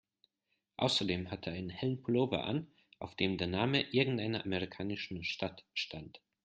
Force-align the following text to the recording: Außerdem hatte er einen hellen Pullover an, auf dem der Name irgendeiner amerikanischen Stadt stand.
Außerdem 0.77 1.29
hatte 1.29 1.51
er 1.51 1.57
einen 1.57 1.69
hellen 1.69 2.01
Pullover 2.01 2.45
an, 2.45 2.65
auf 2.97 3.13
dem 3.15 3.37
der 3.37 3.45
Name 3.45 3.83
irgendeiner 3.93 4.43
amerikanischen 4.43 5.23
Stadt 5.23 5.63
stand. 5.75 6.19